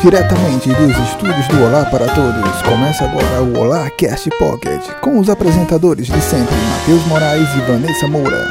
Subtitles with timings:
[0.00, 5.28] Diretamente dos estúdios do Olá para Todos, começa agora o Olá Cast Pocket, com os
[5.28, 8.46] apresentadores de sempre, Matheus Moraes e Vanessa Moura.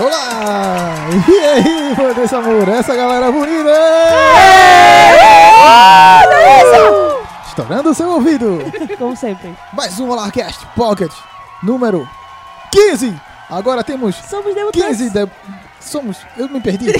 [0.00, 0.94] Olá!
[1.28, 3.70] E aí, Vanessa Moura, essa galera bonita!
[7.48, 8.60] Estourando o seu ouvido!
[8.98, 9.54] Como sempre.
[9.74, 11.12] Mais um Olá Cast Pocket,
[11.62, 12.08] número
[12.76, 13.14] 15!
[13.48, 14.98] Agora temos Somos debutantes.
[14.98, 15.30] 15 de...
[15.80, 16.18] Somos.
[16.36, 16.86] Eu me perdi.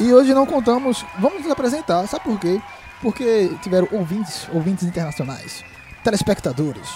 [0.00, 1.04] e hoje não contamos.
[1.18, 2.06] Vamos nos apresentar.
[2.06, 2.60] Sabe por quê?
[3.02, 5.62] Porque tiveram ouvintes, ouvintes internacionais,
[6.02, 6.88] telespectadores,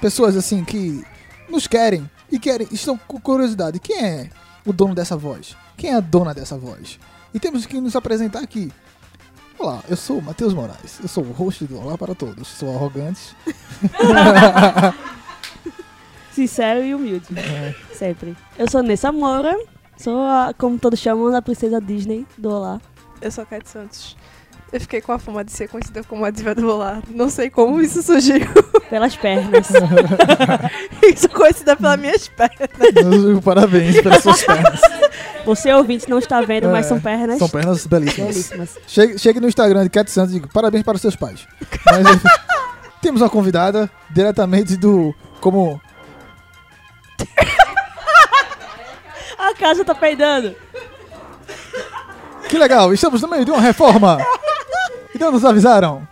[0.00, 1.04] pessoas assim que
[1.50, 3.78] nos querem e querem, estão com curiosidade.
[3.78, 4.30] Quem é
[4.64, 5.54] o dono dessa voz?
[5.76, 6.98] Quem é a dona dessa voz?
[7.34, 8.72] E temos que nos apresentar aqui.
[9.58, 10.98] Olá, eu sou o Matheus Moraes.
[11.02, 12.48] Eu sou o host do Olá para Todos.
[12.48, 13.36] Sou arrogante.
[16.34, 17.26] Sincero e humilde.
[17.36, 17.74] É.
[17.94, 18.36] Sempre.
[18.58, 19.56] Eu sou Nessa Moura.
[19.96, 22.80] Sou, a, como todos chamam, a princesa Disney do Olá.
[23.20, 24.16] Eu sou a Kate Santos.
[24.72, 27.02] Eu fiquei com a fama de ser conhecida como a diva do Olá.
[27.10, 28.40] Não sei como isso surgiu.
[28.88, 29.68] Pelas pernas.
[31.02, 32.70] e sou conhecida pelas minhas pernas.
[33.44, 34.80] Parabéns pelas suas pernas.
[35.44, 38.30] Você ouvinte não está vendo, mas É, são pernas São pernas belíssimas.
[38.30, 38.78] belíssimas.
[38.86, 41.46] Chegue, chegue no Instagram de Cat Santos e diga parabéns para os seus pais.
[41.84, 42.28] Mas, enfim,
[43.02, 45.14] temos uma convidada diretamente do.
[45.40, 45.80] Como.
[49.38, 50.54] A casa tá peidando.
[52.48, 54.18] Que legal, estamos no meio de uma reforma!
[55.14, 56.06] E não nos avisaram!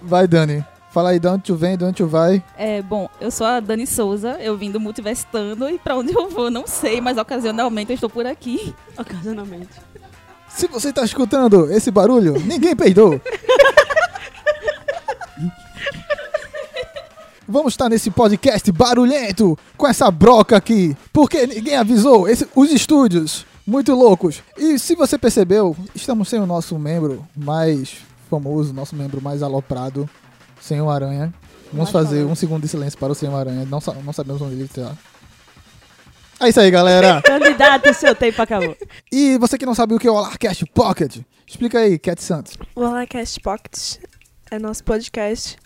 [0.00, 0.64] Vai, Dani.
[0.90, 2.40] Fala aí de onde tu vem, de onde tu vai.
[2.56, 6.28] É, bom, eu sou a Dani Souza, eu vim do Multivestando e pra onde eu
[6.28, 8.72] vou não sei, mas ocasionalmente eu estou por aqui.
[8.96, 9.70] Ocasionalmente.
[10.48, 13.20] Se você está escutando esse barulho, ninguém peidou.
[17.46, 22.28] Vamos estar nesse podcast barulhento com essa broca aqui, porque ninguém avisou.
[22.28, 24.42] Esse- os estúdios, muito loucos.
[24.56, 27.96] E se você percebeu, estamos sem o nosso membro mais
[28.30, 30.08] famoso, nosso membro mais aloprado,
[30.60, 31.32] Senhor Aranha.
[31.72, 33.66] Vamos fazer um segundo de silêncio para o Senhor Aranha.
[33.66, 34.92] Não, não sabemos onde ele está.
[36.40, 37.20] É isso aí, galera.
[37.26, 38.76] Candidato, seu tempo acabou.
[39.12, 42.56] E você que não sabe o que é o Alarcast Pocket, explica aí, Cat Santos.
[42.74, 43.96] O Olacast Pocket
[44.50, 45.56] é nosso podcast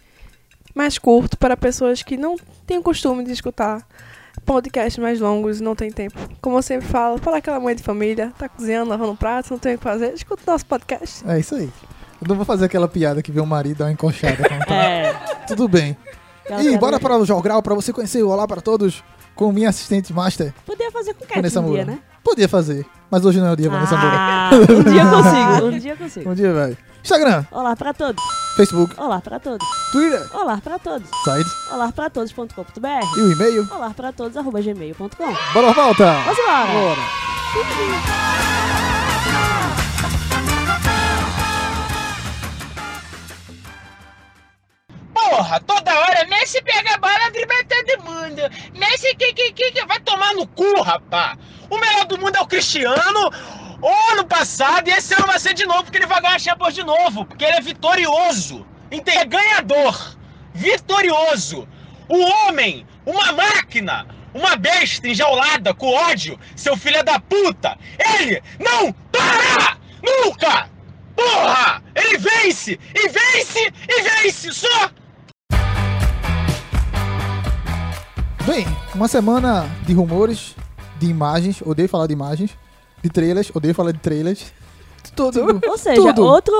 [0.78, 3.84] mais curto para pessoas que não têm o costume de escutar
[4.46, 6.16] podcasts mais longos e não tem tempo.
[6.40, 9.74] Como eu sempre falo, para aquela mãe de família, tá cozinhando, lavando prato, não tem
[9.74, 11.28] o que fazer, escuta o nosso podcast.
[11.28, 11.68] É isso aí.
[12.22, 14.36] Eu não vou fazer aquela piada que vê o marido dar uma encoxada.
[14.66, 15.12] tá- É.
[15.48, 15.96] Tudo bem.
[16.62, 19.02] E bora para o Jogral para você conhecer o Olá para Todos
[19.34, 21.84] com minha assistente master, Podia fazer com Cat um dia, Moura.
[21.84, 21.98] né?
[22.24, 24.16] Podia fazer, mas hoje não é o dia, Vanessa Moura.
[24.16, 25.66] Ah, um dia eu consigo.
[25.68, 26.30] Um dia eu consigo.
[26.30, 26.76] Um dia vai.
[27.04, 28.22] Instagram, Olá pra todos.
[28.58, 29.64] Facebook, Olá pra todos.
[29.92, 31.08] Twitter, Olá pra todos.
[31.24, 33.16] site Olá pra todos.com.br.
[33.16, 33.68] e o e-mail.
[33.70, 35.08] Olá pra todos, arroba gmail.com.
[35.54, 36.12] Bora, volta!
[36.24, 36.72] Vamos embora.
[36.72, 38.08] Bora!
[45.14, 48.42] Porra, toda hora Messi pega a bola, dribla todo mundo.
[48.78, 51.36] Messi que, que, que, que vai tomar no cu, rapá.
[51.70, 53.30] O melhor do mundo é o Cristiano.
[53.80, 56.74] O ano passado, e esse ano vai ser de novo, porque ele vai ganhar Champions
[56.74, 58.66] de novo, porque ele é vitorioso.
[58.90, 60.16] É ganhador.
[60.52, 61.68] Vitorioso.
[62.08, 67.78] O homem, uma máquina, uma besta enjaulada com ódio, seu filho da puta.
[67.98, 69.76] Ele não para!
[70.02, 70.68] Nunca!
[71.14, 71.82] Porra!
[71.94, 72.78] Ele vence!
[72.94, 73.72] E vence!
[73.88, 74.52] E vence!
[74.52, 74.90] Só!
[78.44, 80.56] Bem, uma semana de rumores,
[80.98, 82.56] de imagens, odeio falar de imagens,
[83.02, 84.52] de trailers, odeio falar de trailers.
[85.14, 85.60] Tudo.
[85.66, 86.24] Ou seja, Tudo.
[86.24, 86.52] outro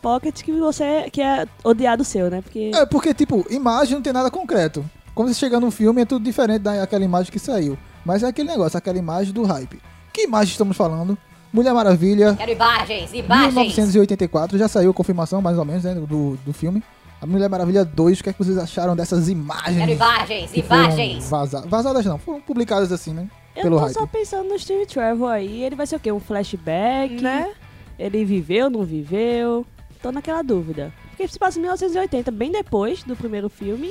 [0.00, 2.40] Pocket que você que é odiado seu, né?
[2.40, 4.84] Porque É, porque, tipo, imagem não tem nada concreto.
[5.14, 7.76] Quando você chega num filme, é tudo diferente daquela imagem que saiu.
[8.04, 9.80] Mas é aquele negócio, aquela imagem do hype.
[10.12, 11.16] Que imagem estamos falando?
[11.52, 13.54] Mulher Maravilha, Quero imagens, imagens.
[13.54, 16.82] 1984, já saiu a confirmação, mais ou menos, né, do, do filme.
[17.20, 19.78] A Mulher Maravilha 2, o que é que vocês acharam dessas imagens?
[19.78, 21.30] Quero imagens, imagens.
[21.30, 23.26] vaza- Vazadas não, foram publicadas assim, né?
[23.56, 23.94] Eu pelo tô hype.
[23.94, 25.62] só pensando no Steve Trevor aí.
[25.62, 26.12] Ele vai ser o quê?
[26.12, 27.20] Um flashback?
[27.20, 27.50] Né?
[27.98, 29.66] Ele viveu, não viveu?
[30.02, 30.92] Tô naquela dúvida.
[31.10, 33.90] Porque se passa em 1980, bem depois do primeiro filme,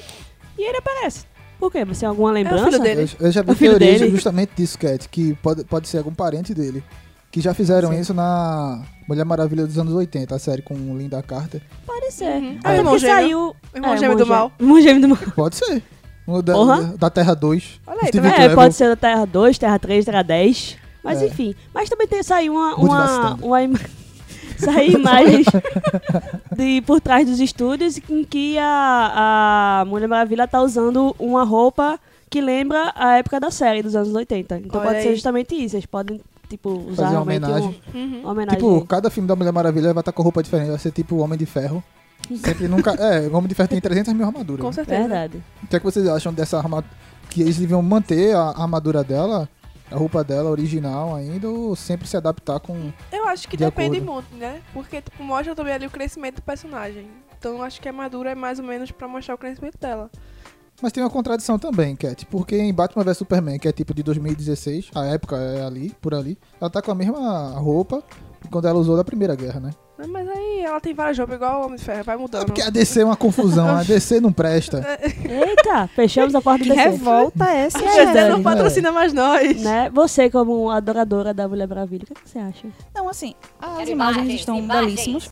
[0.57, 1.25] e ele aparece.
[1.59, 1.83] Por quê?
[1.83, 2.65] Vai ser alguma lembrança?
[2.65, 3.09] filho dele.
[3.19, 4.11] Eu, eu já vi O filho teorias dele.
[4.11, 6.83] justamente disso, Cat, que pode, pode ser algum parente dele.
[7.31, 7.99] Que já fizeram Sim.
[7.99, 11.61] isso na Mulher Maravilha dos anos 80, a série com Linda Carter.
[11.85, 12.35] Pode ser.
[12.41, 12.57] Uhum.
[12.59, 13.15] Até Ah, irmão porque gêmeo.
[13.15, 13.55] saiu...
[13.73, 14.51] Irmão É, gêmeo do mal.
[14.59, 15.17] Irmão gêmeo do mal.
[15.35, 15.83] Pode ser.
[16.27, 16.83] O da, Porra.
[16.97, 17.79] da, Terra 2.
[17.85, 18.55] Olha aí, Steve tá É, Trevor.
[18.55, 20.77] pode ser da Terra 2, Terra 3, Terra 10.
[21.03, 21.27] Mas É.
[21.27, 21.53] enfim.
[21.73, 23.79] Mas também tem, saiu uma, Muito uma, uma, ima-
[24.57, 25.45] sair imagens
[26.55, 31.99] de por trás dos estúdios em que a, a Mulher Maravilha tá usando uma roupa
[32.29, 34.57] que lembra a época da série dos anos 80.
[34.59, 35.15] Então Olha pode ser aí.
[35.15, 35.75] justamente isso.
[35.75, 36.19] Eles podem,
[36.49, 37.79] tipo, usar Fazer uma homenagem.
[37.93, 38.19] um- Uhum.
[38.21, 38.59] uma homenagem.
[38.59, 40.69] Tipo, cada filme da Mulher Maravilha vai estar com roupa diferente.
[40.69, 41.83] Vai ser tipo o Homem de Ferro.
[42.43, 42.91] Sempre nunca.
[42.91, 44.61] É, o Homem de Ferro tem 300 mil armaduras.
[44.61, 44.73] Com né?
[44.73, 44.99] certeza.
[44.99, 45.43] Verdade.
[45.63, 46.93] O que é que vocês acham dessa armadura?
[47.29, 49.49] Que eles deviam manter a armadura dela,
[49.91, 52.91] a roupa dela original ainda, ou sempre se adaptar com.
[53.11, 54.13] Eu acho que De depende acordo.
[54.13, 54.61] muito, né?
[54.73, 57.07] Porque, tipo, mostra também ali o crescimento do personagem.
[57.37, 60.09] Então, eu acho que a armadura é mais ou menos pra mostrar o crescimento dela.
[60.81, 64.03] Mas tem uma contradição também, Cat, porque em Batman vs Superman, que é tipo de
[64.03, 68.03] 2016, a época é ali, por ali, ela tá com a mesma roupa
[68.41, 69.71] que quando ela usou da Primeira Guerra, né?
[69.97, 72.45] Não, Mas aí ela tem várias roupas igual o Homem de Ferro, vai É mudando.
[72.45, 74.79] porque a DC é uma confusão, a DC não presta.
[75.23, 76.81] Eita, fechamos a porta do DC.
[76.81, 79.61] revolta é essa, A é, DC não patrocina mais nós.
[79.61, 79.89] Né?
[79.93, 82.67] Você, como adoradora da Mulher Maravilha, o que, é que você acha?
[82.93, 84.85] Não, assim, as Quero imagens, imagens, estão imagens.
[84.95, 85.31] belíssimas.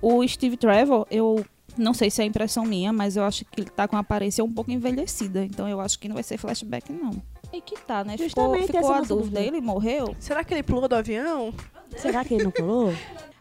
[0.00, 1.44] O Steve Trevor, eu
[1.76, 4.44] não sei se é impressão minha, mas eu acho que ele tá com a aparência
[4.44, 5.44] um pouco envelhecida.
[5.44, 7.10] Então eu acho que não vai ser flashback, não.
[7.52, 8.12] E que tá, né?
[8.16, 9.14] Ficou, Justamente ficou essa é a dúvida.
[9.16, 9.40] dúvida.
[9.40, 10.14] Ele morreu?
[10.20, 11.52] Será que ele pulou do avião?
[11.96, 12.92] Será que ele não pulou?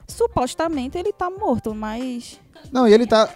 [0.08, 2.40] Supostamente ele tá morto, mas.
[2.72, 3.30] Não, e ele tá.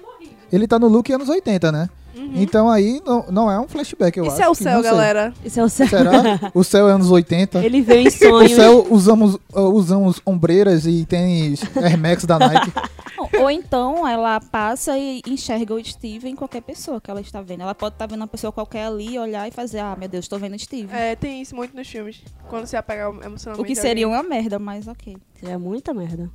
[0.51, 1.89] Ele tá no look anos 80, né?
[2.36, 4.42] Então aí não, não é um flashback, eu Isso acho.
[4.44, 5.33] é o céu, galera.
[5.45, 5.88] Isso é o céu.
[5.88, 6.51] Será?
[6.54, 7.60] O céu é anos 80.
[7.63, 8.51] Ele veio em O sonhos.
[8.51, 12.71] céu usamos, uh, usamos ombreiras e tênis Air Max da Nike.
[13.39, 17.62] Ou, então ela passa e enxerga o Steve em qualquer pessoa que ela está vendo.
[17.62, 20.39] Ela pode estar vendo uma pessoa qualquer ali, olhar e fazer, ah, meu Deus, estou
[20.39, 20.89] vendo o Steve.
[20.94, 22.21] É, tem isso muito nos filmes.
[22.50, 23.62] Quando se apega emocionalmente.
[23.62, 24.19] o que seria alguém.
[24.21, 25.16] uma merda, mas ok.
[25.44, 26.30] É muita merda.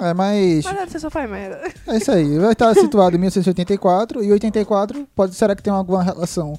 [0.00, 1.60] É, mas Mas você só faz merda.
[1.86, 2.38] é isso aí.
[2.38, 6.58] Vai estar situado em 1984 e 84 pode será que tem alguma relação?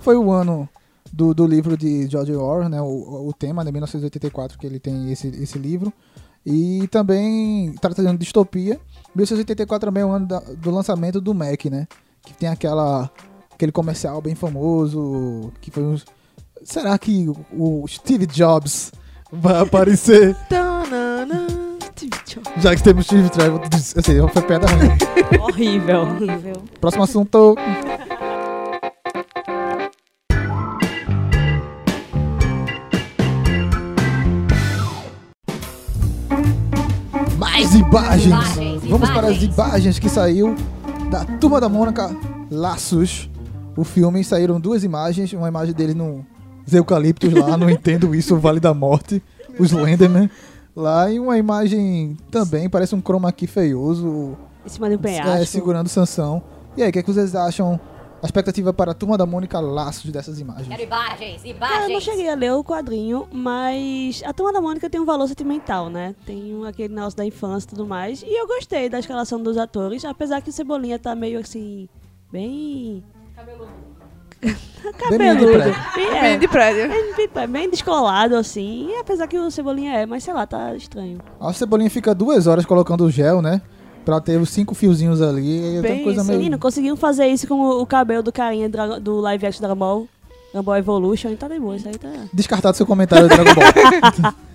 [0.00, 0.68] Foi o ano
[1.12, 2.80] do, do livro de George Orwell, né?
[2.82, 3.70] O, o tema, né?
[3.70, 5.92] 1984 que ele tem esse, esse livro.
[6.44, 8.80] E também trata de distopia.
[9.14, 11.86] 1984 também é o ano da- do lançamento do Mac, né?
[12.24, 13.10] Que tem aquela
[13.54, 16.04] aquele comercial bem famoso que foi uns
[16.64, 18.92] Será que o- o Steve Jobs
[19.32, 20.36] vai aparecer?
[22.58, 24.42] Já que temos Steve Trevor, assim, foi
[24.76, 25.40] ruim.
[25.40, 26.00] Horrível.
[26.02, 26.62] Horrível.
[26.80, 27.56] Próximo assunto.
[37.38, 38.26] Mais imagens.
[38.26, 39.54] Imagens, Vamos para as imagens.
[39.54, 40.54] imagens que saiu
[41.10, 42.14] da Turma da Mônica
[42.50, 43.28] Laços.
[43.76, 46.24] O filme saíram duas imagens, uma imagem dele no
[46.66, 49.20] os eucaliptos lá, não entendo isso, o Vale da Morte,
[49.58, 50.30] os Lenderman
[50.74, 55.02] lá e uma imagem também, parece um chroma key feioso, Em cima de um é,
[55.02, 55.46] penhasco.
[55.46, 56.42] segurando Sansão.
[56.76, 57.78] E aí, o que, é que vocês acham?
[58.22, 60.68] A expectativa para a turma da Mônica Laços dessas imagens.
[60.68, 62.04] Quero imagens, Eu não imagens.
[62.04, 66.14] cheguei a ler o quadrinho, mas a Turma da Mônica tem um valor sentimental, né?
[66.24, 68.22] Tem aquele negócio da infância e tudo mais.
[68.22, 71.88] E eu gostei da escalação dos atores, apesar que o Cebolinha tá meio assim,
[72.30, 73.02] bem...
[73.44, 73.56] Bem
[74.98, 75.18] Cabeludo.
[75.18, 75.80] menino de prédio.
[75.94, 76.88] Bem, é, de prédio.
[76.88, 78.90] bem, bem descolado, assim.
[78.90, 81.18] E apesar que o Cebolinha é, mas sei lá, tá estranho.
[81.40, 83.62] A Cebolinha fica duas horas colocando o gel, né?
[84.04, 85.80] Pra ter os cinco fiozinhos ali.
[85.80, 86.28] Bem coisa isso.
[86.28, 86.38] meio...
[86.38, 90.08] Menino, conseguiam fazer isso com o, o cabelo do carinha do, live action Dragon Ball.
[90.52, 92.10] Dragon Ball Evolution, e tá de boa, isso aí tá...
[92.32, 94.34] Descartado seu comentário do Dragon Ball.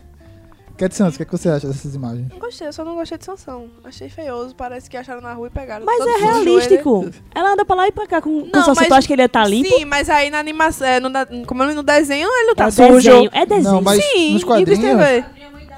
[0.77, 2.27] Cat Santos, o que, é que você acha dessas imagens?
[2.29, 3.65] Não gostei, eu só não gostei de Sansão.
[3.83, 5.85] Achei feioso, parece que acharam na rua e pegaram.
[5.85, 6.49] Mas Todo é sujo ele.
[6.49, 7.09] realístico.
[7.33, 8.75] Ela anda pra lá e pra cá com, com Não, Sansão.
[8.75, 9.69] mas- Tu acha que ele ia estar limpo?
[9.69, 12.71] Sim, mas aí na animação, é, no, da- como no desenho, ele não tá é
[12.71, 12.93] sujo.
[12.93, 13.63] desenho, é desenho.
[13.73, 15.25] Não, mas Sim, nos quadrinhos,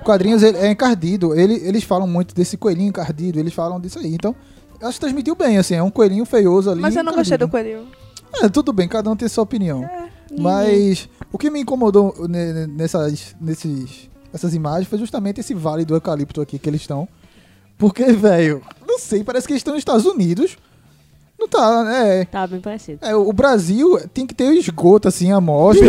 [0.03, 1.33] quadrinhos ele é encardido.
[1.37, 4.13] Ele, eles falam muito desse coelhinho encardido, eles falam disso aí.
[4.13, 4.35] Então,
[4.81, 5.75] eu acho que transmitiu bem, assim.
[5.75, 6.81] É um coelhinho feioso ali.
[6.81, 7.85] Mas eu não gostei do encardido.
[7.85, 7.99] coelhinho.
[8.43, 9.89] É, tudo bem, cada um tem sua opinião.
[10.37, 15.85] Mas o que me incomodou ne- ne- nessas, nesses, essas imagens foi justamente esse vale
[15.85, 17.07] do eucalipto aqui que eles estão.
[17.77, 20.57] Porque, velho, não sei, parece que eles estão nos Estados Unidos.
[21.39, 22.25] Não tá, é.
[22.25, 22.99] Tá bem parecido.
[23.01, 25.87] É, o Brasil tem que ter o esgoto, assim, a mostra.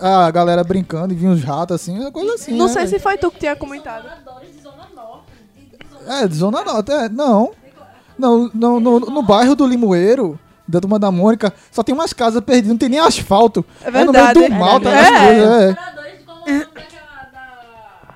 [0.00, 2.56] a, a galera brincando e vir uns ratos, assim, uma coisa assim.
[2.56, 4.06] Não né, sei se foi tu que tinha comentado.
[6.08, 7.52] É, de Zona Norte, é, não.
[8.18, 12.42] Não, no, no, no bairro do Limoeiro, da Turma da Mônica, só tem umas casas
[12.42, 13.64] perdidas, não tem nem asfalto.
[13.82, 14.48] É É no meio verdade.
[14.48, 15.00] do mal, tá É.
[15.00, 15.95] as coisas, é.
[16.46, 18.14] Moradores de como o nome daquela da.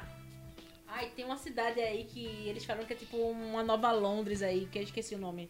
[0.88, 4.68] Ai, tem uma cidade aí que eles falam que é tipo uma nova Londres aí,
[4.70, 5.48] que eu esqueci o nome.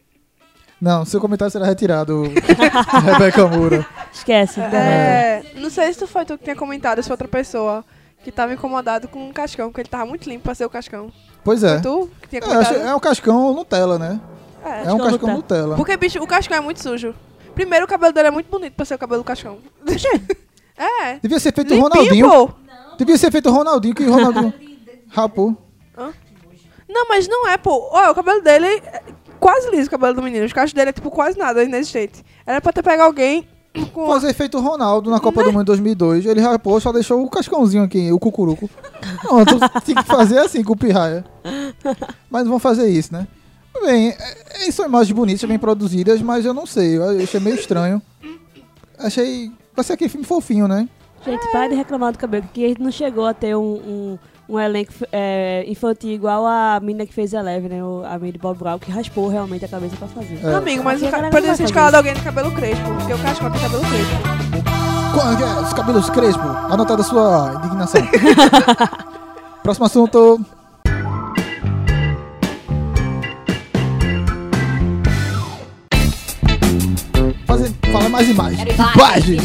[0.80, 2.22] Não, seu comentário será retirado,
[3.04, 3.87] Rebeca Moura.
[4.12, 4.60] Esquece.
[4.60, 7.84] É, não sei se tu foi tu que tinha comentado, se foi outra pessoa
[8.25, 11.12] que tava incomodado com o cascão, porque ele tava muito limpo pra ser o cascão.
[11.44, 11.75] Pois é.
[11.75, 12.76] Foi tu que tinha É, comentado?
[12.76, 14.20] é um cascão Nutella, né?
[14.64, 14.87] É.
[14.88, 15.32] É um Cascão Nutella.
[15.34, 15.76] Nutella.
[15.76, 17.14] Porque, bicho, o cascão é muito sujo.
[17.54, 19.58] Primeiro, o cabelo dele é muito bonito pra ser o cabelo do cascão.
[20.76, 21.18] é.
[21.22, 22.28] Devia ser feito o Limpinho, Ronaldinho.
[22.30, 22.50] pô.
[23.04, 24.52] Devia ser feito o Ronaldinho, que o Ronaldinho
[25.09, 25.57] rapou.
[26.88, 27.88] Não, mas não é, pô.
[27.92, 29.02] Olha, o cabelo dele é
[29.38, 30.45] quase liso, o cabelo do menino.
[30.45, 32.25] Os cachos dele é tipo quase nada, inexistente.
[32.45, 33.47] Era pra ter pego alguém
[33.95, 34.07] com.
[34.09, 36.26] Fazer feito o Ronaldo na Copa do Mundo em 2002.
[36.26, 38.69] Ele rapou, só deixou o cascãozinho aqui, o cucuruco.
[39.25, 41.25] Não, tu tem que fazer assim com o pirraia.
[42.28, 43.26] Mas não vão fazer isso, né?
[43.83, 46.99] Bem, é, é- são imagens bonitas, bem produzidas, mas eu não sei.
[46.99, 48.02] Eu achei meio estranho.
[48.99, 49.50] Achei.
[49.75, 50.88] Vai ser aquele filme fofinho, né?
[51.24, 54.18] Gente, para de reclamar do cabelo, porque a gente não chegou a ter um, um,
[54.48, 57.84] um elenco é, infantil igual a menina que fez Eleven, né?
[57.84, 60.40] o- A Millie Bob Brown, que raspou realmente a cabeça pra fazer.
[60.42, 60.54] É.
[60.54, 61.18] Amigo, mas o ca...
[61.24, 62.84] poderia ser escalado alguém de cabelo crespo.
[62.96, 64.14] Porque o Cascão tem cabelo crespo.
[65.12, 65.60] Qual é?
[65.62, 66.42] Os cabelos crespo.
[66.70, 68.00] Anotada a sua indignação.
[69.62, 70.40] Próximo assunto.
[77.92, 78.61] Fala mais imagens.
[78.94, 79.42] Imagens.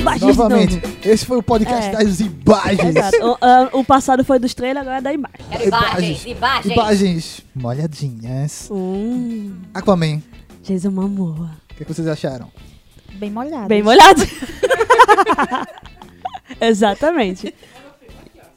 [0.00, 1.92] Imagens Novamente, esse foi o podcast É.
[1.92, 2.96] das imagens.
[2.96, 3.16] Exato.
[3.26, 5.66] O, ah, o passado foi dos trailers, agora é da imagem.
[5.66, 6.26] Imagens.
[6.64, 8.68] Imagens molhadinhas.
[8.70, 10.22] Hum, Aquaman,
[10.62, 11.50] Jason Momoa.
[11.70, 12.48] o que, que vocês acharam?
[13.14, 13.66] Bem molhado.
[13.68, 14.22] Bem molhado.
[16.60, 17.54] Exatamente.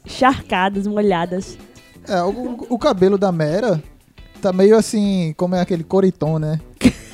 [0.06, 1.58] Charcadas, molhadas.
[2.08, 3.82] É, o, o- o cabelo da Mera
[4.40, 6.60] tá meio assim, como é aquele coriton, né?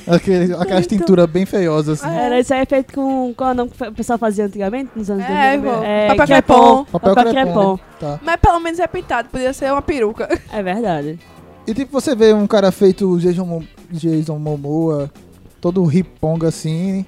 [0.09, 2.15] Aquele, aquelas tinturas bem feiosas, assim.
[2.15, 3.33] Era isso aí é feito com.
[3.35, 5.71] Qual é o nome que o pessoal fazia antigamente, nos anos É, 2000?
[5.71, 5.79] pô.
[6.07, 6.85] Papel crepom.
[6.85, 7.77] Papel, Papel crepom.
[7.77, 7.79] crepom.
[7.99, 8.19] Tá.
[8.23, 10.27] Mas pelo menos é pintado, podia ser uma peruca.
[10.51, 11.19] É verdade.
[11.67, 15.11] E tipo, você vê um cara feito Jason, Jason Momoa,
[15.61, 17.05] todo riponga assim,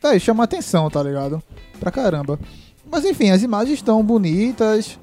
[0.00, 1.42] tá, chama atenção, tá ligado?
[1.80, 2.38] Pra caramba.
[2.90, 4.98] Mas enfim, as imagens estão bonitas.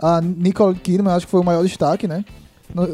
[0.00, 2.24] A Nicole Kidman acho que foi o maior destaque, né?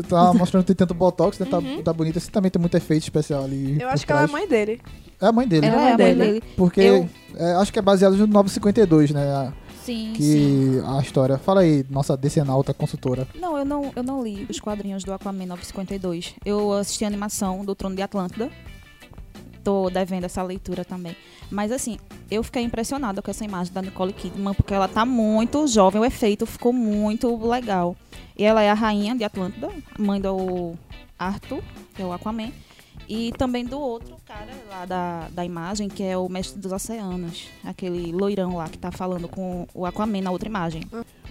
[0.09, 1.47] Tá mostrando que tem tanto botox, né?
[1.50, 2.21] Tá, tá bonita.
[2.21, 3.81] Você também tem muito efeito especial ali.
[3.81, 4.33] Eu acho que ela é trás.
[4.40, 4.81] mãe dele.
[5.21, 5.66] É a mãe dele.
[5.66, 5.90] Ela né?
[5.90, 6.43] é a mãe dele.
[6.57, 9.23] Porque Eu- é, acho que é baseado no 952, né?
[9.23, 9.52] a-
[9.85, 10.12] Sim, sim.
[10.14, 11.37] que a história.
[11.37, 13.28] Fala aí, nossa decenalta consultora.
[13.38, 16.35] Não, eu não, eu não li os quadrinhos do Aquaman 952.
[16.45, 18.50] Eu assisti a animação do Trono de Atlântida.
[19.64, 21.16] Tô devendo essa leitura também.
[21.50, 21.99] Mas assim,
[22.30, 26.04] eu fiquei impressionada com essa imagem da Nicole Kidman, porque ela tá muito jovem, o
[26.04, 27.97] efeito ficou muito legal.
[28.37, 30.75] E ela é a rainha de Atlântida, mãe do
[31.18, 31.62] Arthur,
[31.94, 32.52] que é o Aquaman.
[33.09, 37.49] E também do outro cara lá da, da imagem, que é o mestre dos oceanos.
[37.62, 40.83] Aquele loirão lá que tá falando com o Aquaman na outra imagem.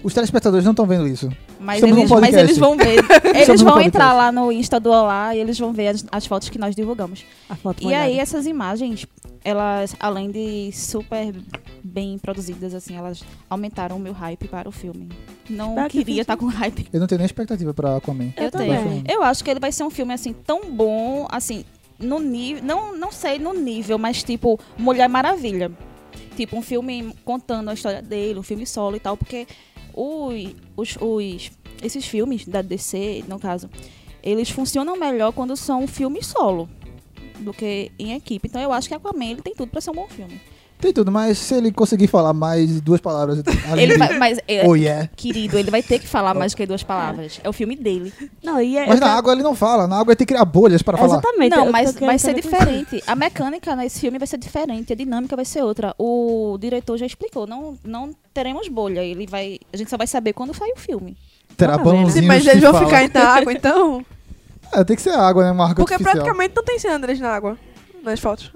[0.03, 1.29] Os telespectadores não estão vendo isso.
[1.59, 2.99] Mas eles, mas eles vão ver.
[3.33, 6.49] Eles vão entrar lá no Insta do Olá e eles vão ver as, as fotos
[6.49, 7.25] que nós divulgamos.
[7.49, 9.07] A foto E aí, essas imagens,
[9.43, 11.33] elas, além de super
[11.83, 15.09] bem produzidas, assim, elas aumentaram o meu hype para o filme.
[15.49, 16.87] Não queria estar com hype.
[16.91, 18.33] Eu não tenho nem expectativa pra Aquaman.
[18.35, 19.03] Eu Eu tenho.
[19.07, 21.63] Eu acho que ele vai ser um filme, assim, tão bom, assim,
[21.99, 22.63] no nível.
[22.63, 25.71] Não, não sei no nível, mas tipo, Mulher Maravilha.
[26.35, 29.47] Tipo, um filme contando a história dele, um filme solo e tal, porque
[29.93, 33.69] os, os, os- esses filmes da DC, no caso,
[34.21, 36.69] eles funcionam melhor quando são um filme solo
[37.39, 38.47] do que em equipe.
[38.47, 40.39] Então eu acho que Aquaman ele tem tudo pra ser um bom filme.
[40.83, 43.41] Tem tudo, mas se ele conseguir falar mais duas palavras
[43.77, 45.09] Ele de vai, mas, é, oh yeah.
[45.15, 47.39] querido, ele vai ter que falar mais do que duas palavras.
[47.41, 48.11] É o filme dele.
[48.43, 49.87] Não, e é, Mas na quero- água ele não fala.
[49.87, 51.19] Na água ele tem que criar bolhas para falar.
[51.19, 51.55] Exatamente.
[51.55, 53.01] Não, mas vai ser diferente.
[53.07, 55.95] A mecânica nesse filme vai ser diferente, a dinâmica vai ser outra.
[55.97, 58.99] O diretor já explicou, não, não teremos bolha.
[58.99, 61.15] Ele vai, a gente só vai saber quando sair o filme.
[61.55, 64.05] Terá balãozinhos Mas eles vão ficar na água, então?
[64.73, 65.49] É, tem que ser água, né?
[65.51, 66.25] Água Porque artificial.
[66.25, 67.57] praticamente não tem deles na água.
[68.03, 68.51] Nas fotos.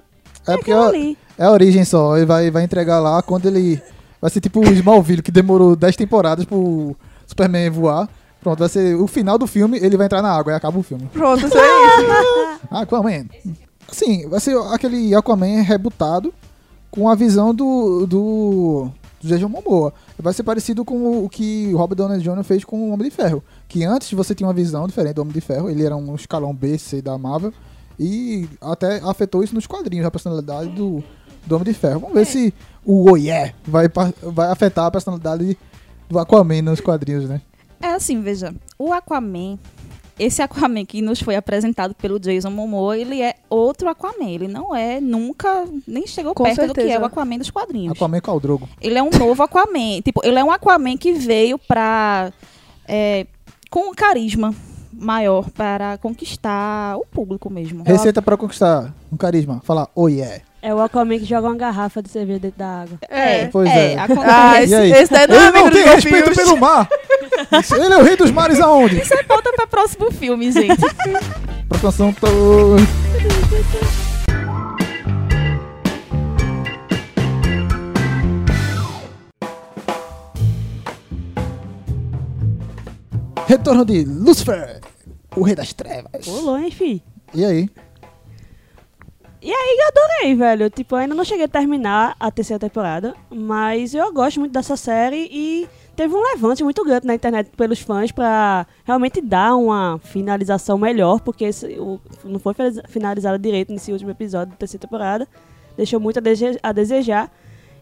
[0.46, 2.16] É porque Aquela é, é a origem só.
[2.16, 3.80] Ele vai, vai entregar lá quando ele...
[4.20, 8.08] Vai ser tipo o Smallville, que demorou 10 temporadas pro Superman voar.
[8.40, 10.82] Pronto, vai ser o final do filme, ele vai entrar na água e acaba o
[10.82, 11.08] filme.
[11.12, 12.60] Pronto, isso é isso.
[12.70, 13.26] Aquaman.
[13.90, 16.32] Assim, vai ser aquele Aquaman rebutado
[16.90, 18.90] com a visão do, do,
[19.20, 19.92] do Jason Momoa.
[20.18, 22.42] Vai ser parecido com o que o Robert Downey Jr.
[22.44, 23.42] fez com o Homem de Ferro.
[23.68, 25.68] Que antes você tinha uma visão diferente do Homem de Ferro.
[25.68, 27.52] Ele era um escalão B, C da Marvel.
[27.98, 31.02] E até afetou isso nos quadrinhos, a personalidade do,
[31.46, 32.00] do Homem de Ferro.
[32.00, 33.86] Vamos ver se o Oh Yeah vai,
[34.22, 35.58] vai afetar a personalidade
[36.08, 37.40] do Aquaman nos quadrinhos, né?
[37.80, 39.58] É assim, veja, o Aquaman,
[40.18, 44.28] esse Aquaman que nos foi apresentado pelo Jason Momoa, ele é outro Aquaman.
[44.30, 47.02] Ele não é nunca, nem chegou Com perto do que é certeza.
[47.02, 47.92] o Aquaman dos quadrinhos.
[47.96, 48.68] Aquaman Caldrogo.
[48.80, 50.00] Ele é um novo Aquaman.
[50.04, 52.32] tipo, ele é um Aquaman que veio pra.
[52.86, 53.26] é,
[53.70, 54.54] com carisma
[54.92, 57.84] maior para conquistar o público mesmo.
[57.84, 59.60] Receita pra conquistar um carisma.
[59.64, 60.42] Falar Oh Yeah.
[60.60, 62.98] É o Aquaman que joga uma garrafa de cerveja dentro da água.
[63.08, 63.96] É, Pois é.
[63.96, 64.74] Ah, acontece.
[64.74, 66.88] esse, esse daí não é Ele não amigo tem respeito pelo mar.
[67.80, 69.00] Ele é o rei dos mares aonde?
[69.00, 70.76] Isso é pauta para próximo filme, gente.
[71.68, 72.26] Próximo assunto.
[83.48, 84.80] Retorno de Lucifer.
[85.34, 86.26] o Rei das Trevas.
[86.26, 87.02] Pulou, hein, fi?
[87.34, 87.70] E aí?
[89.40, 90.68] E aí eu adorei, velho.
[90.68, 94.76] Tipo, eu ainda não cheguei a terminar a terceira temporada, mas eu gosto muito dessa
[94.76, 99.98] série e teve um levante muito grande na internet pelos fãs pra realmente dar uma
[100.02, 104.82] finalização melhor, porque esse- o- não foi finaliza- finalizada direito nesse último episódio da terceira
[104.82, 105.26] temporada.
[105.74, 107.30] Deixou muito a, dese- a desejar.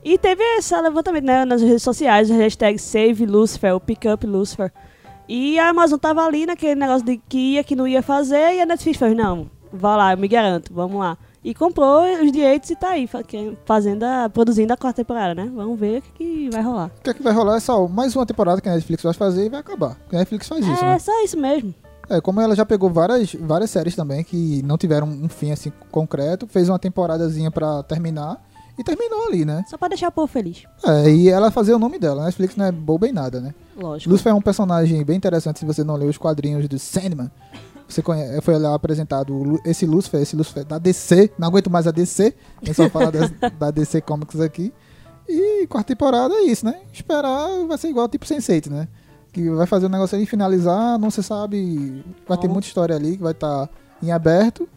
[0.04, 4.70] E teve esse levantamento né, nas redes sociais, hashtag Save Lucifer, o Pick Up Lucifer.
[5.28, 8.60] E a Amazon tava ali naquele negócio de que ia, que não ia fazer, e
[8.60, 11.18] a Netflix fez, não, vá lá, eu me garanto, vamos lá.
[11.42, 13.08] E comprou os direitos e tá aí,
[13.64, 15.50] fazendo a, produzindo a quarta temporada, né?
[15.54, 16.90] Vamos ver o que, que vai rolar.
[16.98, 19.12] O que é que vai rolar é só mais uma temporada que a Netflix vai
[19.12, 19.94] fazer e vai acabar.
[19.94, 20.98] Porque a Netflix faz isso, é, né?
[20.98, 21.72] só isso mesmo.
[22.08, 25.72] É, como ela já pegou várias, várias séries também que não tiveram um fim assim
[25.90, 28.40] concreto, fez uma temporadazinha pra terminar
[28.78, 29.64] e terminou ali, né?
[29.68, 30.64] Só pra deixar o povo feliz.
[30.84, 32.22] É, e ela fazer o nome dela.
[32.22, 33.54] A Netflix não é boba em nada, né?
[33.76, 34.10] Lógico.
[34.10, 37.30] Lucifer é um personagem bem interessante se você não leu os quadrinhos do Sandman.
[37.88, 41.30] Você conhece, foi lá apresentado esse Lucifer, esse Lucifer da DC.
[41.38, 42.34] Não aguento mais a DC.
[42.66, 44.72] Eu só falar das- da DC Comics aqui.
[45.28, 46.80] E quarta temporada é isso, né?
[46.92, 48.88] Esperar vai ser igual tipo Sense8, né?
[49.32, 52.04] Que vai fazer o negócio ali finalizar, não se sabe.
[52.26, 53.68] Vai ter muita história ali que vai estar
[54.02, 54.68] em aberto.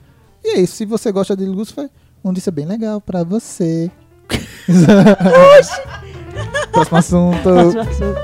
[0.44, 0.76] E é isso.
[0.76, 1.90] Se você gosta de Lucifer,
[2.24, 3.90] um disso é bem legal pra você.
[6.72, 7.42] Próximo assunto.
[7.42, 8.20] Próximo assunto.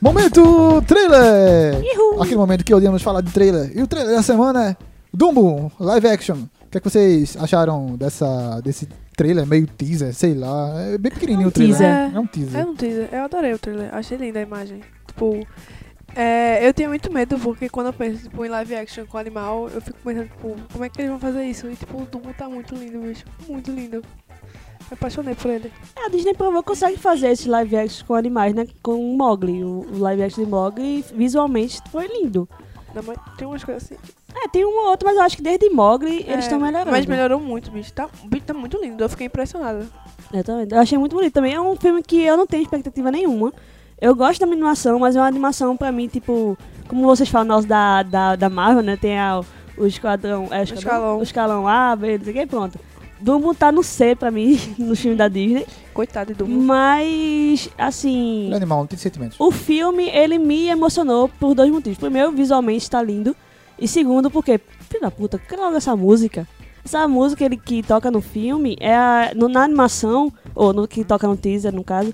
[0.00, 1.82] Momento trailer!
[1.82, 2.22] Ihu.
[2.22, 3.72] Aquele momento que odiamos falar de trailer.
[3.74, 4.76] E o trailer da semana é
[5.14, 6.36] Dumbo, live action.
[6.36, 10.72] O que, é que vocês acharam dessa, desse trailer, meio teaser, sei lá.
[10.92, 11.76] É bem pequenininho É um o trailer.
[11.78, 12.14] teaser.
[12.16, 12.60] É um teaser.
[12.60, 13.08] É um teaser.
[13.12, 13.94] Eu adorei o trailer.
[13.94, 14.80] Achei linda a imagem.
[15.06, 15.46] Tipo,
[16.14, 19.68] é, eu tenho muito medo porque quando eu penso tipo, em live action com animal,
[19.70, 21.66] eu fico pensando, tipo, como é que eles vão fazer isso?
[21.68, 23.24] E tipo, o Dumbo tá muito lindo, bicho.
[23.48, 24.02] Muito lindo.
[24.90, 25.72] Me apaixonei por ele.
[25.96, 28.66] É, A Disney provou que consegue fazer esses live action com animais, né?
[28.82, 29.64] Com o Mogli.
[29.64, 32.46] O, o live action de Mogli, visualmente, foi lindo.
[32.94, 33.96] Não, mas tem umas coisas assim.
[34.34, 36.90] É, tem um ou outro, mas eu acho que desde Mogli eles É, estão melhorando.
[36.90, 37.92] Mas melhorou muito, bicho.
[37.92, 39.02] Tá, o bicho tá muito lindo.
[39.02, 39.86] Eu fiquei impressionada.
[40.32, 40.66] Eu também.
[40.70, 41.54] Eu achei muito bonito também.
[41.54, 43.52] É um filme que eu não tenho expectativa nenhuma.
[44.00, 47.64] Eu gosto da animação, mas é uma animação pra mim, tipo, como vocês falam, nós
[47.64, 48.96] da, da, da Marvel, né?
[48.96, 49.40] Tem a,
[49.78, 50.48] o esquadrão.
[50.50, 51.18] É, o escalão.
[51.18, 52.78] O escalão A, B, não sei o que, pronto.
[53.20, 55.66] Dumbo tá no C pra mim, no filme da Disney.
[55.92, 56.60] Coitado do Dumbo.
[56.62, 58.44] Mas, assim.
[58.46, 59.38] Ele é animal, não tem sentimentos.
[59.40, 61.98] O filme, ele me emocionou por dois motivos.
[61.98, 63.34] Primeiro, visualmente tá lindo.
[63.78, 66.46] E segundo, porque, filho da puta, que logo essa música?
[66.84, 71.02] Essa música ele que toca no filme, é a, no- na animação, ou no que
[71.02, 72.12] toca no teaser, no caso,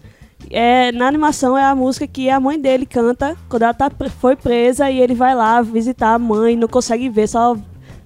[0.49, 4.37] é, na animação é a música que a mãe dele canta quando ela tá, foi
[4.37, 7.57] presa e ele vai lá visitar a mãe, não consegue ver, só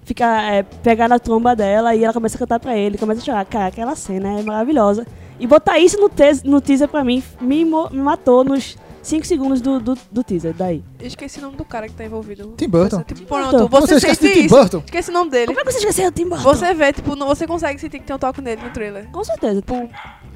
[0.05, 3.25] fica é, pegar na tromba dela e ela começa a cantar pra ele, começa a
[3.25, 3.45] chorar.
[3.45, 5.07] Cara, aquela cena é maravilhosa.
[5.39, 9.61] E botar isso no, te no teaser pra mim me, me matou nos 5 segundos
[9.61, 10.83] do, do, do teaser, daí.
[10.99, 12.55] Eu esqueci o nome do cara que tá envolvido.
[12.57, 12.99] Tim Burton.
[12.99, 13.69] Você, tipo, Burton.
[13.69, 14.57] pronto, você, Você sente Tim isso.
[14.57, 14.83] Burton?
[14.85, 15.47] Esqueci o nome dele.
[15.47, 16.43] Como é que você esqueceu o Tim Burton?
[16.43, 19.11] Você vê, tipo, não, você consegue sentir que tem um toque nele no trailer.
[19.11, 19.61] Com certeza.
[19.61, 19.91] Tipo,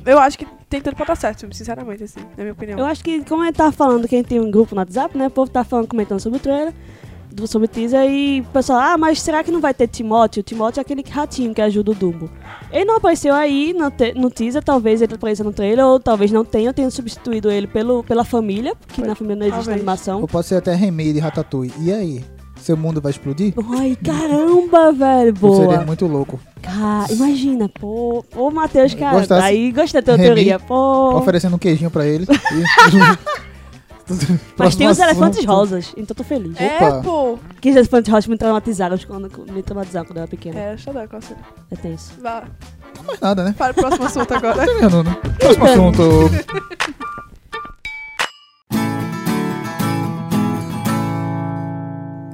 [0.04, 2.78] eu acho que tem tudo pra dar certo, sinceramente, assim, na minha opinião.
[2.78, 4.83] Eu acho que, como a gente tava falando que a gente tem um grupo no
[4.83, 5.28] WhatsApp, né?
[5.28, 6.74] O povo tá falando, comentando sobre o trailer,
[7.46, 10.40] sobre o teaser, e o pessoal, ah, mas será que não vai ter Timóteo?
[10.40, 12.31] O Timóteo é aquele ratinho que ajuda o Dumbo.
[12.72, 16.31] Ele não apareceu aí no, te- no teaser, talvez ele apareça no trailer, ou talvez
[16.33, 19.77] não tenha, eu tenha substituído ele pelo, pela família, porque na família não existe Talvez.
[19.77, 20.20] animação.
[20.20, 21.72] Ou pode ser até remake de Ratatouille.
[21.81, 22.24] E aí?
[22.61, 23.55] Seu mundo vai explodir?
[23.79, 25.87] Ai, caramba, velho, Ou seria boa.
[25.87, 26.40] muito louco.
[26.61, 29.46] Cara, imagina, pô, pô, Matheus, cara, Gostasse?
[29.46, 31.16] aí gostei da tua Remy, teoria, pô.
[31.16, 32.27] Oferecendo um queijinho pra ele.
[34.57, 36.59] Mas tem os elefantes rosas, então tô feliz.
[36.61, 37.03] É, Opa.
[37.03, 37.38] pô.
[37.61, 40.59] Que os elefantes rosas me traumatizaram quando, me traumatizaram quando eu era pequena.
[40.59, 41.35] É, deixa eu dar com você.
[41.71, 42.12] É tenso.
[42.21, 42.44] Vá,
[42.97, 43.55] Não mais nada, né?
[43.57, 44.64] para o próximo assunto agora.
[44.66, 45.16] Terminando, né?
[45.38, 46.03] Próximo assunto.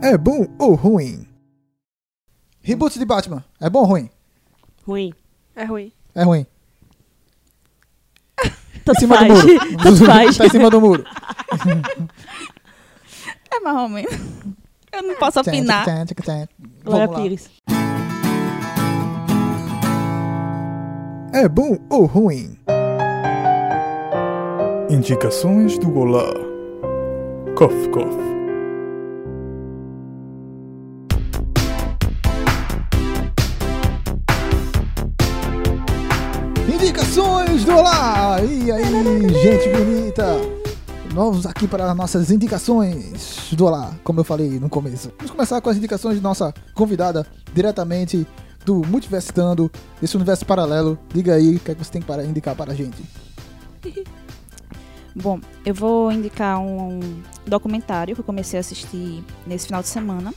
[0.03, 1.27] É bom ou ruim?
[2.61, 3.43] Reboot de Batman.
[3.61, 4.11] É bom ou ruim?
[4.87, 5.15] Ruim.
[5.57, 5.93] É ruim.
[6.15, 6.47] É ruim.
[8.85, 9.29] Tanto em cima faz.
[9.29, 9.77] do muro.
[9.83, 10.37] Tanto faz.
[10.37, 11.05] tá em cima do muro.
[13.55, 14.12] É mais ou menos.
[14.93, 15.85] Eu não posso opinar.
[15.85, 16.49] Tchan, tchan, tchan, tchan.
[16.85, 17.23] Glória Vamos lá.
[17.23, 17.51] Pires.
[21.33, 22.59] É bom ou ruim?
[24.90, 26.33] Indicações do Olá.
[27.57, 28.17] Cof, cof.
[36.73, 38.37] Indicações do Olá!
[38.43, 40.54] E aí, gente bonita?
[41.14, 45.12] Vamos aqui para as nossas indicações do Olá, como eu falei no começo.
[45.16, 48.27] Vamos começar com as indicações de nossa convidada diretamente
[48.66, 50.98] do Multiversitando, desse universo paralelo.
[51.12, 53.00] Diga aí o que, é que você tem para indicar para a gente.
[55.14, 56.98] Bom, eu vou indicar um
[57.46, 60.35] documentário que eu comecei a assistir nesse final de semana,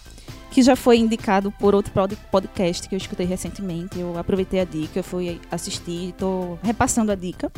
[0.51, 3.99] que já foi indicado por outro pod- podcast que eu escutei recentemente.
[3.99, 7.51] Eu aproveitei a dica, fui assistir, estou repassando a dica,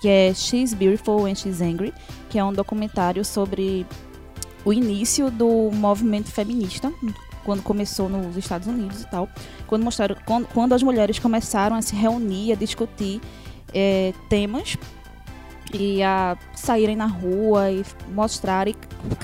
[0.00, 1.92] que é She's Beautiful and She's Angry,
[2.28, 3.86] que é um documentário sobre
[4.64, 6.92] o início do movimento feminista,
[7.44, 9.28] quando começou nos Estados Unidos e tal,
[9.66, 13.20] quando mostraram quando, quando as mulheres começaram a se reunir, a discutir
[13.72, 14.76] eh, temas
[15.72, 18.74] e a saírem na rua e mostrarem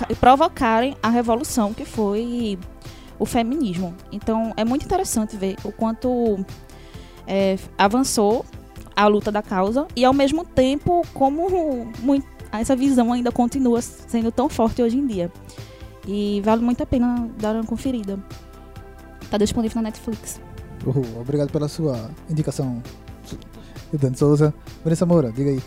[0.09, 2.59] e provocarem a revolução que foi
[3.19, 3.95] o feminismo.
[4.13, 6.45] Então é muito interessante ver o quanto
[7.27, 8.45] é, avançou
[8.97, 14.31] a luta da causa e ao mesmo tempo como mui- essa visão ainda continua sendo
[14.31, 15.31] tão forte hoje em dia.
[16.07, 18.19] E vale muito a pena dar uma conferida.
[19.31, 20.41] Tá disponível na Netflix.
[20.87, 22.83] Oh, obrigado pela sua indicação,
[23.93, 24.53] Dani Souza.
[24.85, 25.61] Vanessa Moura, diga aí.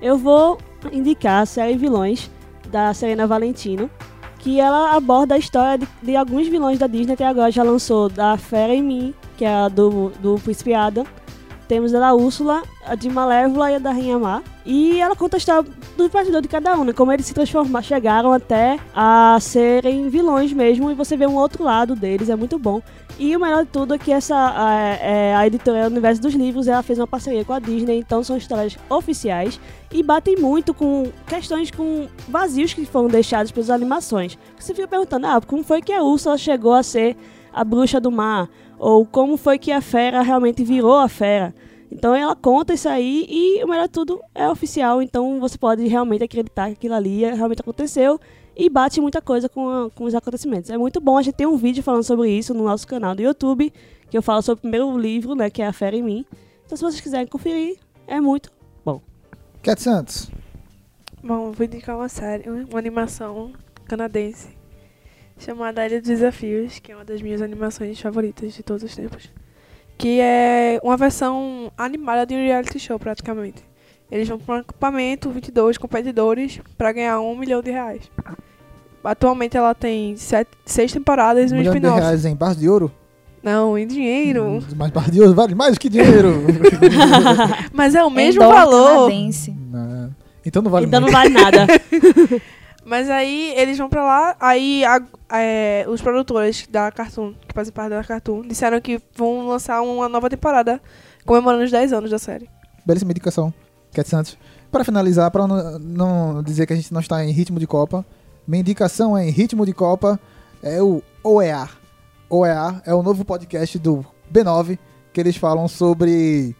[0.00, 0.58] Eu vou
[0.90, 2.30] indicar a série Vilões,
[2.70, 3.90] da Serena Valentino,
[4.38, 7.50] que ela aborda a história de, de alguns vilões da Disney até agora.
[7.52, 11.04] Já lançou da Fera em Mim, que é a do, do Príncipe Adam.
[11.72, 14.42] Temos a da Úrsula, a de Malévola e a da Rainha Má.
[14.62, 16.92] E ela conta a história do bastidor de cada um, né?
[16.92, 20.90] Como eles se transformaram, chegaram até a serem vilões mesmo.
[20.90, 22.82] E você vê um outro lado deles, é muito bom.
[23.18, 26.68] E o melhor de tudo é que essa a, é, a editora Universo dos Livros
[26.68, 29.58] ela fez uma parceria com a Disney, então são histórias oficiais
[29.90, 34.36] e batem muito com questões com vazios que foram deixados pelas animações.
[34.58, 37.16] Você fica perguntando, ah, como foi que a Úrsula chegou a ser
[37.50, 38.50] a bruxa do mar?
[38.78, 41.54] Ou como foi que a fera realmente virou a fera?
[41.94, 45.86] Então ela conta isso aí e o melhor de tudo é oficial, então você pode
[45.86, 48.18] realmente acreditar que aquilo ali realmente aconteceu
[48.56, 50.70] e bate muita coisa com, a- com os acontecimentos.
[50.70, 53.22] É muito bom, a gente tem um vídeo falando sobre isso no nosso canal do
[53.22, 53.72] YouTube,
[54.10, 56.24] que eu falo sobre o primeiro livro, né, que é A Fera em Mim.
[56.64, 57.76] Então se vocês quiserem conferir,
[58.06, 58.50] é muito
[59.62, 60.30] Cat Santos.
[61.22, 63.52] Bom, eu vou indicar uma série, uma animação
[63.84, 64.48] canadense
[65.38, 69.30] chamada Ilha dos Desafios, que é uma das minhas animações favoritas de todos os tempos.
[70.02, 73.62] Que é uma versão animada de um reality show, praticamente.
[74.10, 78.02] Eles vão para um acampamento, 22 competidores, para ganhar um milhão de reais.
[79.04, 82.00] Atualmente ela tem sete, seis temporadas e Um um milhão de spin-off.
[82.00, 82.90] reais em barras de ouro?
[83.42, 84.44] Não, em dinheiro.
[84.44, 86.42] Hum, Mas barras de ouro vale mais que dinheiro.
[87.72, 89.08] Mas é o Em mesmo valor.
[89.08, 89.50] canadense.
[89.70, 90.10] Não.
[90.44, 91.12] Então não vale então muito.
[91.12, 91.66] não vale nada.
[92.84, 97.72] Mas aí eles vão pra lá, aí a- é, os produtores da Cartoon, que fazem
[97.72, 100.80] parte da Cartoon, disseram que vão lançar uma nova temporada
[101.24, 102.48] comemorando os 10 anos da série.
[102.84, 103.54] Belíssima indicação,
[103.92, 104.36] Cat Santos.
[104.70, 108.04] Para finalizar, para não, não dizer que a gente não está em ritmo de Copa,
[108.48, 110.18] minha indicação é em ritmo de Copa
[110.62, 111.68] é o OEA.
[112.28, 114.78] OEA é o novo podcast do B9
[115.12, 116.56] que eles falam sobre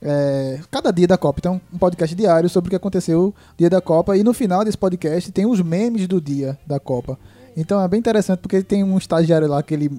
[0.00, 1.40] é, cada dia da Copa.
[1.40, 4.16] Então, um podcast diário sobre o que aconteceu no dia da Copa.
[4.16, 7.18] E no final desse podcast tem os memes do dia da Copa.
[7.56, 9.90] Então é bem interessante porque tem um estagiário lá que ele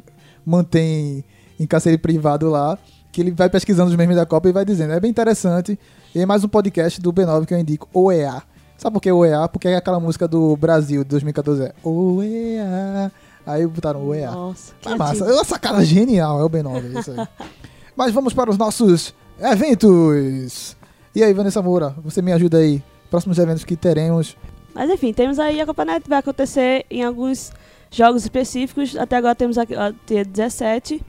[0.46, 1.24] mantém
[1.60, 2.78] em cárcere privado lá,
[3.12, 4.94] que ele vai pesquisando os memes da Copa e vai dizendo.
[4.94, 5.78] É bem interessante.
[6.16, 8.42] E é mais um podcast do B9 que eu indico, OEA.
[8.78, 9.48] Sabe por que OEA?
[9.50, 11.64] Porque é aquela música do Brasil de 2014.
[11.64, 13.12] É OEA.
[13.46, 14.32] Aí botaram OEA.
[14.32, 15.12] Nossa, É massa.
[15.16, 15.30] criativo.
[15.30, 17.28] É uma sacada genial, é o B9, é isso aí.
[17.96, 20.76] Mas vamos para os nossos eventos.
[21.16, 22.82] E aí, Vanessa Moura, você me ajuda aí.
[23.10, 24.38] Próximos eventos que teremos.
[24.74, 27.52] Mas enfim, temos aí a Copa Net, vai acontecer em alguns
[27.92, 28.96] jogos específicos.
[28.96, 31.02] Até agora temos aqui, ó, dia 17.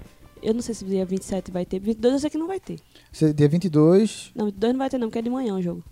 [0.42, 1.78] Eu não sei se dia 27 vai ter.
[1.78, 2.78] 22 eu sei que não vai ter.
[3.34, 5.84] Dia 22, Não, 22 não vai ter não, porque é de manhã o jogo.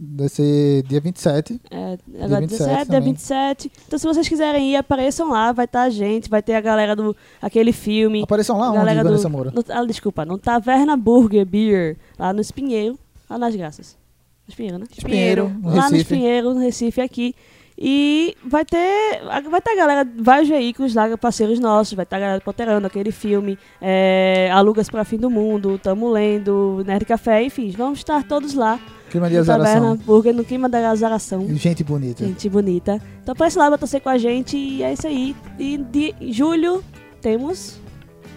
[0.00, 1.60] Vai ser dia 27.
[1.70, 3.12] É, agora 27 17, dia também.
[3.12, 3.72] 27.
[3.86, 6.96] Então se vocês quiserem ir, apareçam lá, vai estar a gente, vai ter a galera
[6.96, 8.22] do aquele filme.
[8.22, 9.50] Apareçam lá a onde, galera Vanessa do, Moura?
[9.50, 13.98] no, ah, desculpa, no Taverna Burger Beer, lá no Espinheiro, lá nas Graças.
[14.46, 14.86] No Espinheiro, né?
[14.90, 16.00] Espinheiro, no lá no Recife.
[16.00, 17.34] Espinheiro, no Recife, aqui.
[17.82, 19.22] E vai ter.
[19.48, 23.10] Vai ter a galera, vários veículos lá, parceiros nossos, vai ter a galera poterando aquele
[23.10, 28.52] filme, é, Alugas para Fim do Mundo, Tamo Lendo, Nerd Café, enfim, vamos estar todos
[28.52, 28.78] lá.
[29.10, 29.96] Clima de azaração.
[29.96, 31.46] Burger, no clima da azaração.
[31.48, 32.24] E Gente bonita.
[32.24, 33.00] Gente bonita.
[33.22, 35.34] Então aparece lá, vai torcer com a gente e é isso aí.
[35.58, 36.84] E de julho
[37.22, 37.80] temos.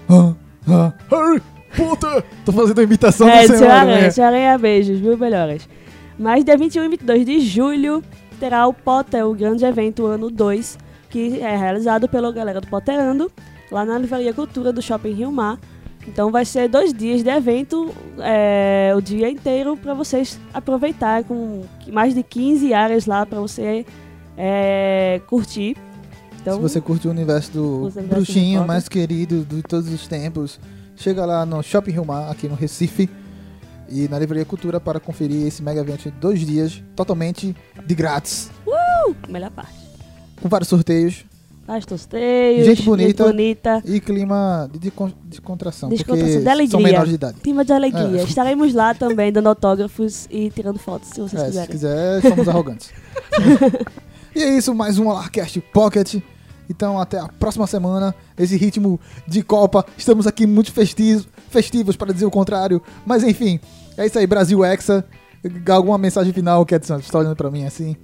[0.10, 0.34] Ah,
[0.70, 0.94] ah!
[2.46, 3.70] Tô fazendo a imitação é, do senhor.
[3.70, 4.10] Aranha, né?
[4.10, 5.68] Senhor Aranha, beijos, mil melhores.
[6.18, 8.04] Mas dia 21 e 22 de julho
[8.44, 10.78] terá o Potter, o grande evento ano 2,
[11.10, 13.32] que é realizado pela galera do Potterando,
[13.72, 15.58] lá na Livraria Cultura do Shopping Rio Mar.
[16.06, 21.62] Então vai ser dois dias de evento, é, o dia inteiro, para vocês aproveitar com
[21.88, 23.86] mais de 15 áreas lá para você
[24.38, 25.78] é, curtir.
[26.42, 30.60] Então, Se você curte o universo do bruxinho mais querido de todos os tempos,
[30.98, 33.10] chega lá no Shopping Rio Mar, aqui no Recife,
[33.94, 38.50] e na Livraria Cultura para conferir esse mega evento de dois dias, totalmente de grátis,
[39.30, 39.74] Melhor parte.
[40.42, 41.26] com vários sorteios
[41.66, 42.66] Faz tosteios.
[42.66, 43.24] Gente bonita.
[43.26, 43.82] bonita.
[43.86, 46.72] e clima de, de, con- de contração, Descontração, de alegria.
[46.72, 47.40] são menores de idade.
[47.40, 48.20] Clima de alegria.
[48.20, 48.24] É.
[48.26, 51.70] Estaremos lá também dando autógrafos e tirando fotos, se vocês É, se quiserem.
[51.70, 52.92] quiser, somos arrogantes.
[54.36, 56.16] e é isso, mais um Alarcast Pocket.
[56.70, 58.16] Então, até a próxima semana.
[58.38, 59.86] Esse ritmo de Copa.
[59.98, 62.82] Estamos aqui muito festivos, festivos para dizer o contrário.
[63.06, 63.60] Mas enfim,
[63.98, 65.06] é isso aí, Brasil Hexa.
[65.70, 67.02] Alguma mensagem final, Kedson?
[67.02, 67.98] Você tá olhando pra mim assim?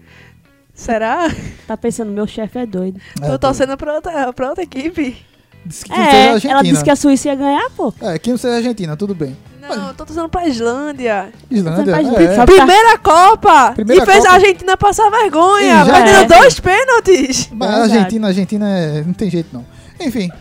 [0.73, 1.27] Será?
[1.67, 2.99] Tá pensando, meu chefe é doido.
[3.21, 5.17] É, Tô torcendo pra outra, pra outra equipe.
[5.65, 6.53] Disse que seja É, Argentina.
[6.53, 7.93] ela disse que a Suíça ia ganhar, pô.
[8.01, 9.37] É, que não seja Argentina, tudo bem.
[9.61, 11.29] Não, eu tô torcendo pra Islândia.
[11.51, 12.45] Islândia, faz é, bem, é.
[12.45, 13.71] Primeira Copa!
[13.73, 14.29] Primeira e fez Copa.
[14.31, 16.39] a Argentina passar vergonha, já perdendo é.
[16.39, 17.49] dois pênaltis.
[17.51, 17.83] Mas a.
[17.83, 19.63] Argentina, a Argentina é- não tem jeito não.
[19.99, 20.31] Enfim,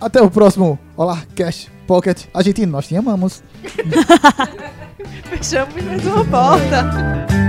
[0.00, 2.24] até o próximo Olá Cash Pocket.
[2.32, 3.42] Argentina, nós te amamos.
[5.28, 7.39] Fechamos mais uma porta.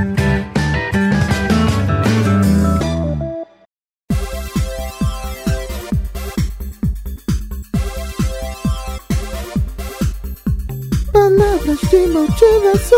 [11.90, 12.98] De motivação.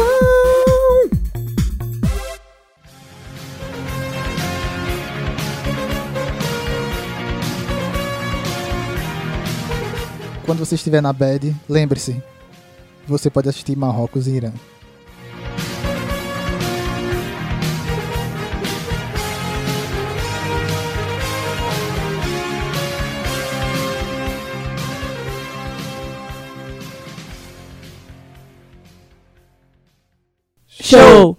[10.45, 12.21] Quando você estiver na bed, lembre-se,
[13.07, 14.51] você pode assistir Marrocos e Irã.
[30.93, 31.32] Show!